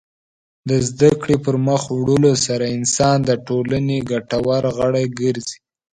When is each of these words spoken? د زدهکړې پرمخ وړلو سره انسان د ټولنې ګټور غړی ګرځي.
د 0.69 0.71
زدهکړې 0.87 1.35
پرمخ 1.45 1.81
وړلو 1.93 2.33
سره 2.45 2.65
انسان 2.77 3.17
د 3.25 3.31
ټولنې 3.47 3.97
ګټور 4.11 4.63
غړی 4.77 5.05
ګرځي. 5.19 5.57